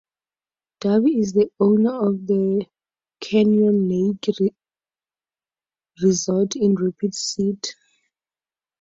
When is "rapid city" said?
6.73-7.73